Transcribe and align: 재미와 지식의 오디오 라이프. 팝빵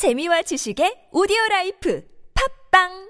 재미와 0.00 0.40
지식의 0.48 1.12
오디오 1.12 1.36
라이프. 1.50 2.00
팝빵 2.32 3.09